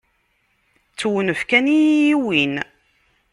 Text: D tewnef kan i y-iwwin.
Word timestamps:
D 0.91 0.95
tewnef 0.99 1.41
kan 1.49 1.65
i 1.77 1.79
y-iwwin. 1.81 2.55